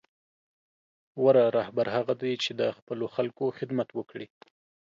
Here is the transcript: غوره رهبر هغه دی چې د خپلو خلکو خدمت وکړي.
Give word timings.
غوره 1.19 1.45
رهبر 1.57 1.87
هغه 1.95 2.13
دی 2.21 2.33
چې 2.43 2.51
د 2.59 2.61
خپلو 2.77 3.05
خلکو 3.15 3.45
خدمت 3.57 3.89
وکړي. 3.93 4.27